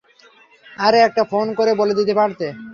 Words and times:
আরে 0.77 0.99
একটা 1.07 1.23
ফোন 1.31 1.47
করে 1.57 1.71
বলে 1.79 1.93
দিতে 1.99 2.13
পারতে। 2.19 2.45